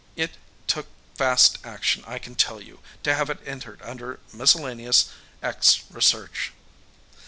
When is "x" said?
5.43-5.83